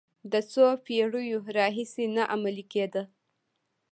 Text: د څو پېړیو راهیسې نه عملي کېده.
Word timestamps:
د 0.31 0.33
څو 0.51 0.65
پېړیو 0.85 1.39
راهیسې 1.57 2.05
نه 2.15 2.23
عملي 2.33 2.65
کېده. 2.71 3.03